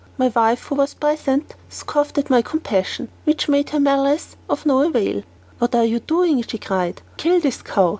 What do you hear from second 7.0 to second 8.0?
"Kill this cow.